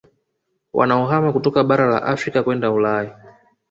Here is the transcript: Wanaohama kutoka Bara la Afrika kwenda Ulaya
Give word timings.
Wanaohama 0.73 1.33
kutoka 1.33 1.63
Bara 1.63 1.87
la 1.87 2.03
Afrika 2.03 2.43
kwenda 2.43 2.71
Ulaya 2.71 3.15